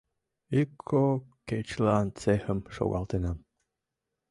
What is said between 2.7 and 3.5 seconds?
шогалтенам.